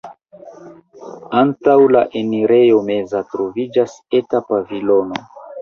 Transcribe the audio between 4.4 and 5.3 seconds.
pavilono.